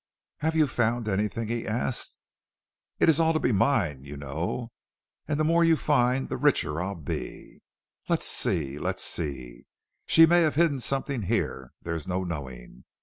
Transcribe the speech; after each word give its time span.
"Have 0.39 0.55
you 0.55 0.65
found 0.65 1.07
anything?" 1.07 1.47
he 1.47 1.67
asked. 1.67 2.17
"It 2.99 3.07
is 3.07 3.17
to 3.17 3.37
be 3.39 3.49
all 3.51 3.55
mine, 3.55 4.03
you 4.03 4.17
know, 4.17 4.69
and 5.27 5.39
the 5.39 5.43
more 5.43 5.63
you 5.63 5.75
find 5.77 6.27
the 6.27 6.37
richer 6.37 6.81
I'll 6.81 6.95
be. 6.95 7.61
Let's 8.09 8.25
see 8.25 8.79
let's 8.79 9.03
see, 9.03 9.65
she 10.07 10.25
may 10.25 10.41
have 10.41 10.55
hidden 10.55 10.79
something 10.79 11.21
here, 11.21 11.73
there 11.83 11.93
is 11.93 12.07
no 12.07 12.23
knowing." 12.23 12.83